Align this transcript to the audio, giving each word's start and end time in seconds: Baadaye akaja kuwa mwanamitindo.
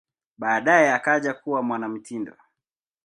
Baadaye 0.37 0.91
akaja 0.93 1.33
kuwa 1.33 1.63
mwanamitindo. 1.63 2.33